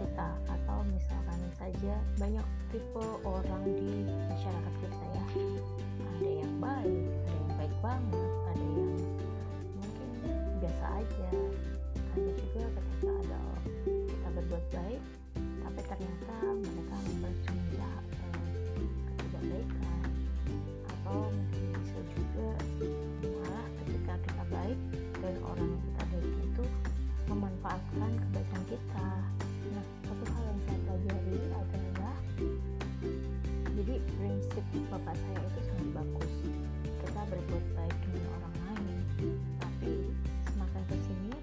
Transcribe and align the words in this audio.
kita 0.00 0.28
atau 0.48 0.78
misalkan 0.90 1.40
saja 1.60 1.94
banyak 2.16 2.46
tipe 2.72 3.06
orang 3.22 3.62
di 3.68 4.08
masyarakat 4.32 4.74
kita 4.80 5.06
ya. 5.12 5.24
Ada 6.16 6.30
yang 6.40 6.54
baik 6.56 7.04
ada 7.04 7.32
yang 7.36 7.52
baik 7.60 7.74
banget 7.84 8.32
ada 8.48 8.66
yang 8.74 8.92
mungkin 9.76 10.10
biasa 10.58 10.86
aja. 11.04 11.28
Ada 12.16 12.30
juga 12.32 12.64
ketika 12.74 13.10
ada 13.12 13.42
kita 13.84 14.28
berbuat 14.40 14.64
baik 14.72 15.02
tapi 15.38 15.80
ternyata 15.84 16.36
mereka 16.58 16.96
mempercaya 17.06 17.90
ketidakbaikan. 19.14 20.02
Atau 20.90 21.18
mungkin 21.28 21.64
bisa 21.76 22.00
juga 22.16 22.48
malah 23.20 23.66
ketika 23.84 24.14
kita 24.26 24.42
baik 24.48 24.78
dan 25.20 25.34
orang 25.44 25.66
yang 25.70 25.82
kita 25.86 26.02
baik 26.08 26.34
itu 26.40 26.64
memanfaatkan 27.28 28.12
bapak 34.90 35.14
saya 35.14 35.38
itu 35.46 35.60
sangat 35.70 35.88
bagus. 36.02 36.34
Kita 36.82 37.22
berbuat 37.30 37.66
baik 37.78 37.96
dengan 38.10 38.26
orang 38.42 38.54
lain. 38.66 38.98
Tapi 39.62 39.92
semakin 40.50 40.82
ke 40.90 40.96
sini 41.06 41.34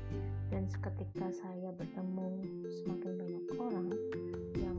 dan 0.51 0.63
seketika 0.67 1.27
saya 1.31 1.71
bertemu 1.79 2.43
semakin 2.83 3.11
banyak 3.15 3.45
orang 3.55 3.87
yang 4.59 4.77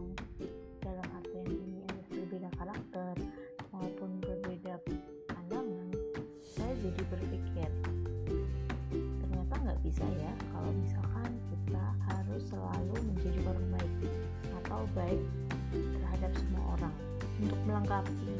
dalam 0.84 1.06
artian 1.16 1.48
ini 1.48 1.80
adalah 1.88 2.08
berbeda 2.12 2.48
karakter 2.60 3.14
maupun 3.72 4.10
berbeda 4.20 4.74
pandangan 5.32 5.88
saya 6.44 6.72
jadi 6.84 7.02
berpikir 7.08 7.70
ternyata 8.92 9.54
nggak 9.64 9.80
bisa 9.80 10.04
ya 10.18 10.32
kalau 10.52 10.72
misalkan 10.76 11.30
kita 11.52 11.84
harus 12.10 12.42
selalu 12.48 12.96
menjadi 13.12 13.40
orang 13.48 13.68
baik 13.76 13.94
atau 14.64 14.80
baik 14.92 15.22
terhadap 15.72 16.32
semua 16.36 16.64
orang 16.76 16.96
untuk 17.38 17.60
melengkapi 17.66 18.34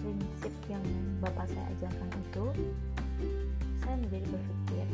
prinsip 0.00 0.54
yang 0.68 0.84
bapak 1.24 1.48
saya 1.48 1.66
ajarkan 1.78 2.08
itu 2.20 2.46
saya 3.80 3.94
menjadi 3.96 4.26
berpikir 4.28 4.86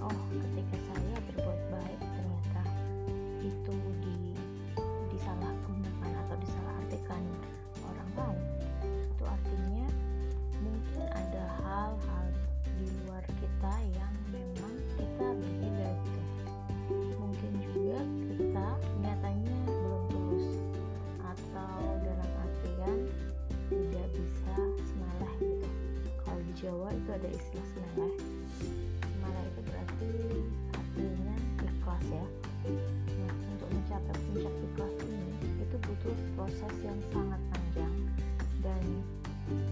oh 0.00 0.20
ketika 0.40 0.76
saya 0.88 0.95
ada 27.16 27.28
istilah 27.32 27.66
semeleh 27.72 28.12
semeleh 29.00 29.44
itu 29.48 29.60
berarti 29.64 30.12
artinya 30.76 31.34
ikhlas 31.64 32.04
ya? 32.12 32.26
Nah 33.16 33.34
untuk 33.56 33.68
mencapai 33.72 34.14
puncak 34.20 34.54
ikhlas 34.60 34.94
ini 35.00 35.32
itu 35.64 35.76
butuh 35.80 36.16
proses 36.36 36.74
yang 36.84 36.98
sangat 37.08 37.40
panjang 37.48 37.94
dan 38.60 38.84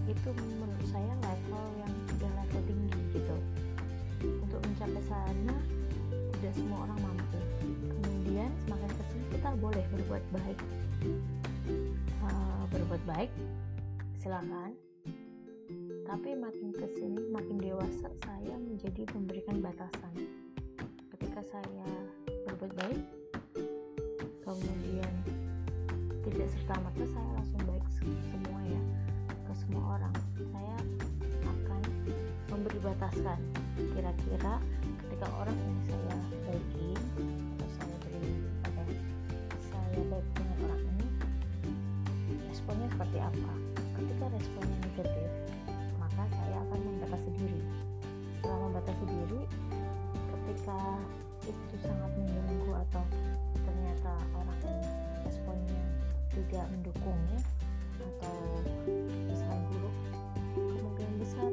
itu 0.08 0.28
menurut 0.32 0.86
saya 0.88 1.12
level 1.20 1.64
yang 1.84 1.92
sudah 2.08 2.30
level 2.32 2.62
tinggi 2.64 3.00
gitu. 3.12 3.36
Untuk 4.40 4.60
mencapai 4.64 5.02
sana 5.04 5.56
tidak 6.40 6.52
semua 6.56 6.88
orang 6.88 6.98
mampu. 7.04 7.40
Kemudian 7.92 8.48
semakin 8.64 8.88
ke 8.88 9.02
sini 9.12 9.26
kita 9.36 9.48
boleh 9.60 9.84
berbuat 9.92 10.24
baik. 10.32 10.58
Uh, 12.24 12.64
berbuat 12.72 13.02
baik 13.04 13.30
silakan 14.16 14.72
tapi 16.04 16.36
makin 16.36 16.70
ke 16.70 16.86
sini 16.94 17.26
makin 17.32 17.58
dewasa 17.58 18.08
saya 18.22 18.54
menjadi 18.60 19.02
memberikan 19.16 19.58
batasan. 19.58 20.14
Ketika 21.14 21.40
saya 21.42 21.88
berbuat 22.46 22.72
baik 22.76 23.02
kemudian 24.44 25.12
tidak 26.24 26.48
serta 26.52 26.74
merta 26.84 27.04
saya 27.08 27.30
langsung 27.40 27.62
baik 27.64 27.84
se- 27.88 28.24
semua 28.30 28.60
ya 28.68 28.82
ke 29.28 29.52
semua 29.56 29.82
orang. 29.98 30.14
Saya 30.52 30.76
akan 31.44 31.82
memberi 32.52 32.78
batasan. 32.84 33.40
Kira-kira 33.74 34.60
ketika 35.04 35.26
orang 35.34 35.56
yang 35.56 35.80
saya 35.88 36.16
baikin 36.46 37.00
atau 37.58 37.68
saya 37.74 37.96
beri 38.04 38.22
apa 38.62 38.80
ya, 38.86 39.00
saya 39.72 40.02
baik 40.12 40.28
dengan 40.36 40.56
orang 40.68 40.82
ini 40.94 41.08
responnya 42.52 42.88
seperti 42.92 43.18
apa? 43.18 43.52
Ketika 43.94 44.24
responnya 44.30 44.76
negatif 44.84 45.43
maka 46.14 46.34
saya 46.38 46.58
akan 46.68 46.80
membatasi 46.82 47.30
diri. 47.38 47.62
Setelah 48.38 48.58
membatasi 48.68 49.04
diri 49.08 49.42
ketika 50.30 50.78
itu 51.44 51.74
sangat 51.84 52.10
mengganggu 52.16 52.70
atau 52.88 53.04
ternyata 53.64 54.12
orang 54.36 54.60
responnya 55.24 55.82
tidak 56.32 56.64
mendukungnya 56.72 57.40
atau 58.00 58.36
misalkan 59.28 59.60
buruk 59.70 59.94
kemungkinan 60.56 61.14
besar 61.20 61.48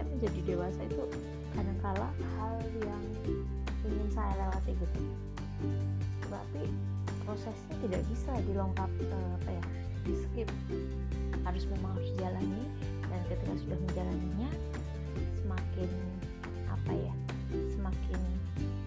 saya 0.00 0.16
menjadi 0.16 0.40
dewasa 0.48 0.80
itu 0.88 1.04
kadangkala 1.52 2.08
hal 2.40 2.56
yang 2.80 3.04
ingin 3.84 4.08
saya 4.08 4.32
lewati 4.48 4.72
gitu. 4.72 5.00
Tapi 6.24 6.64
prosesnya 7.28 7.76
tidak 7.84 8.00
bisa 8.08 8.32
dilengkap 8.48 8.88
eh, 9.04 9.30
apa 9.36 9.50
ya 9.52 9.64
di 10.08 10.14
skip. 10.24 10.48
Harus 11.44 11.68
memang 11.68 12.00
harus 12.00 12.08
jalani 12.16 12.64
dan 13.12 13.20
ketika 13.28 13.52
sudah 13.60 13.76
menjalaninya 13.76 14.48
semakin 15.44 15.90
apa 16.72 16.92
ya 16.96 17.12
semakin 17.76 18.20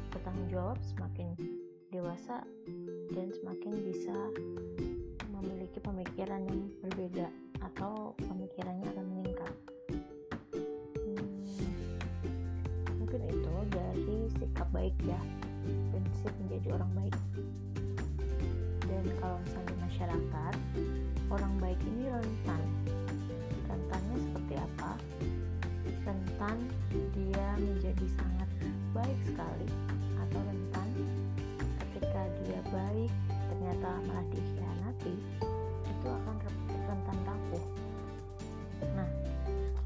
bertanggung 0.10 0.50
jawab 0.50 0.82
semakin 0.82 1.38
dewasa 1.94 2.42
dan 3.14 3.30
semakin 3.38 3.86
bisa 3.86 4.18
memiliki 5.30 5.78
pemikiran 5.78 6.42
yang 6.50 6.74
berbeda 6.82 7.30
atau 7.62 8.18
baik 14.74 14.98
ya 15.06 15.22
prinsip 15.94 16.34
menjadi 16.44 16.76
orang 16.76 16.92
baik. 16.98 17.16
Dan 18.84 19.06
kalau 19.22 19.38
misalnya 19.46 19.76
masyarakat 19.86 20.56
orang 21.30 21.54
baik 21.62 21.80
ini 21.86 22.10
rentan. 22.10 22.64
Rentannya 23.70 24.18
seperti 24.18 24.54
apa? 24.58 24.92
Rentan 26.04 26.58
dia 27.14 27.48
menjadi 27.62 28.06
sangat 28.18 28.50
baik 28.92 29.20
sekali. 29.24 29.70
Atau 30.20 30.40
rentan 30.42 30.90
ketika 31.94 32.22
dia 32.44 32.60
baik 32.74 33.12
ternyata 33.30 33.90
malah 34.10 34.26
dikhianati 34.34 35.16
itu 35.86 36.08
akan 36.10 36.36
re- 36.42 36.86
rentan 36.90 37.18
rapuh. 37.24 37.66
Nah 38.98 39.10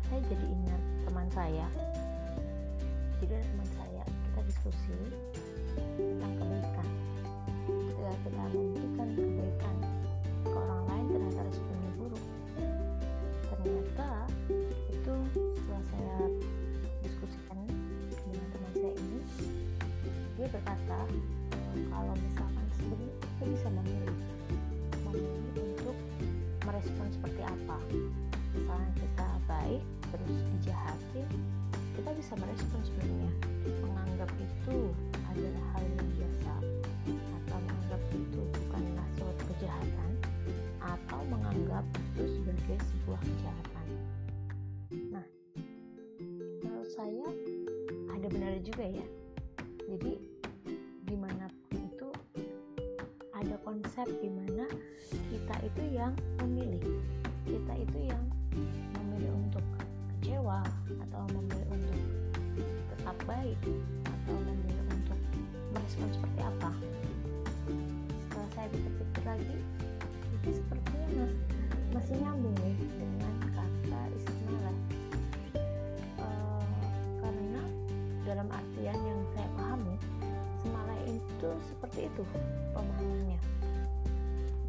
saya 0.08 0.20
jadi 0.32 0.46
ingat 0.48 0.82
teman 1.06 1.28
saya. 1.30 1.68
Jadi 3.22 3.34
teman 3.34 3.70
saya 3.76 3.87
diskusi 4.58 4.98
tentang 6.02 6.34
kebaikan. 6.42 6.88
Ketika 7.70 8.14
kita 8.26 8.44
memberikan 8.58 9.08
kebaikan 9.14 9.76
ke 10.42 10.58
orang 10.58 10.82
lain 10.90 11.06
ternyata 11.14 11.42
responnya 11.46 11.92
buruk. 12.02 12.26
Ternyata 13.54 14.10
itu 14.90 15.16
setelah 15.38 15.84
saya 15.94 16.18
diskusikan 17.06 17.60
dengan 18.10 18.48
teman 18.50 18.72
saya 18.74 18.94
ini 18.98 19.20
dia 20.42 20.48
berkata 20.50 21.00
"Eh, 21.54 21.86
kalau 21.94 22.14
misalkan 22.18 22.66
sebenarnya 22.74 23.14
kita 23.14 23.44
bisa 23.46 23.68
memilih 23.70 24.18
memilih 25.06 25.38
untuk 25.54 25.98
merespon 26.66 27.08
seperti 27.14 27.42
apa 27.46 27.78
misalnya 28.58 28.92
kita 28.98 29.28
baik 29.46 29.84
terus 30.10 30.34
dijahatin 30.58 31.30
kita 31.98 32.14
bisa 32.14 32.34
merespon 32.38 32.82
sebenarnya. 32.86 33.32
Menganggap 33.82 34.30
itu 34.38 34.78
adalah 35.34 35.64
hal 35.74 35.84
yang 35.90 36.10
biasa 36.14 36.54
atau 37.10 37.58
menganggap 37.58 38.02
itu 38.14 38.42
bukanlah 38.46 39.08
suatu 39.18 39.44
kejahatan 39.58 40.12
atau 40.78 41.20
menganggap 41.26 41.86
itu 42.14 42.24
sebagai 42.38 42.78
sebuah 42.94 43.22
kejahatan. 43.26 43.88
Nah 45.10 45.26
menurut 46.62 46.90
saya 46.94 47.28
ada 48.14 48.28
benar 48.30 48.54
juga 48.62 48.86
ya. 48.86 49.08
Jadi 49.90 50.14
di 51.08 51.16
mana 51.18 51.50
pun 51.50 51.82
itu 51.82 52.10
konsep 53.68 54.08
di 54.24 54.32
mana 54.32 54.64
kita 55.10 55.56
itu 55.66 55.84
yang 55.98 56.14
memilih. 56.46 57.04
Kita 57.44 57.74
itu 57.76 58.00
yang 58.08 58.24
memilih 58.96 59.17
atau 60.66 61.24
memilih 61.34 61.68
untuk 61.74 62.00
tetap 62.94 63.18
baik 63.28 63.60
atau 64.06 64.36
memilih 64.46 64.86
untuk 64.94 65.20
merespon 65.76 66.10
seperti 66.14 66.40
apa. 66.42 66.72
Setelah 68.26 68.50
saya 68.56 68.68
pikir-pikir 68.72 69.24
lagi 69.26 69.58
itu 70.38 70.50
sepertinya 70.62 71.08
mas, 71.18 71.34
masih 71.96 72.16
nyambung 72.22 72.56
nih 72.62 72.78
dengan 73.00 73.34
kata 73.56 74.02
istimewa. 74.16 74.74
Uh, 76.22 76.64
karena 77.20 77.64
dalam 78.28 78.48
artian 78.52 78.98
yang 79.02 79.22
saya 79.36 79.50
pahami 79.58 79.96
semalah 80.64 81.00
itu 81.08 81.50
seperti 81.68 82.00
itu 82.08 82.22
pemahamannya. 82.76 83.40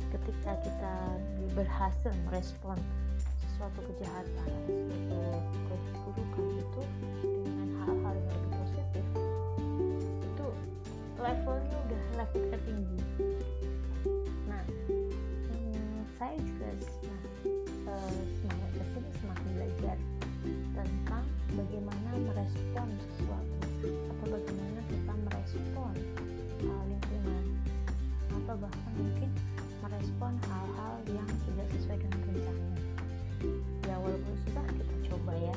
Ketika 0.08 0.52
kita 0.64 0.94
berhasil 1.52 2.12
merespon 2.24 2.80
suatu 3.58 3.82
kejahatan 3.90 4.50
suatu 5.10 5.66
keburukan 6.14 6.46
itu 6.62 6.82
dengan 7.26 7.68
hal-hal 7.82 8.14
yang 8.14 8.30
lebih 8.38 8.52
positif 8.54 9.04
itu 10.22 10.48
levelnya 11.18 11.76
udah 11.82 12.02
level 12.22 12.42
tertinggi 12.54 13.00
nah 14.46 14.62
hmm, 15.50 15.98
saya 16.22 16.38
juga 16.38 16.70
nah, 17.10 17.22
semakin 18.38 18.70
ke 18.78 18.84
sini 18.94 19.10
semakin 19.18 19.48
belajar 19.58 19.96
tentang 20.78 21.24
bagaimana 21.58 22.10
merespon 22.30 22.88
sesuatu 23.10 23.58
atau 23.90 24.26
bagaimana 24.38 24.80
kita 24.86 25.12
merespon 25.26 25.94
uh, 26.62 26.82
lingkungan 26.86 27.44
atau 28.38 28.54
bahkan 28.54 28.92
mungkin 28.94 29.30
merespon 29.82 30.32
hal-hal 30.46 30.94
yang 31.10 31.26
tidak 31.26 31.66
sesuai 31.74 31.98
dengan 32.06 32.22
rencana 32.22 32.78
ya 33.86 33.94
walaupun 34.00 34.34
susah 34.46 34.64
kita 34.66 34.94
coba 35.12 35.32
ya. 35.38 35.56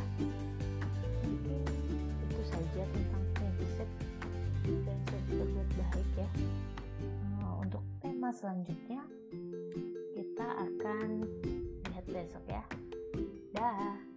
Mungkin 1.25 1.61
itu 2.29 2.41
saja 2.45 2.83
tentang 2.89 3.25
prinsip 3.33 3.89
prinsip 4.61 5.21
berbuat 5.29 5.69
baik 5.77 6.09
ya. 6.17 6.29
Uh, 7.41 7.65
untuk 7.65 7.83
tema 8.03 8.29
selanjutnya 8.35 9.01
kita 10.13 10.47
akan 10.47 11.25
lihat 11.89 12.05
besok 12.09 12.43
ya. 12.49 12.63
Dah 13.55 14.10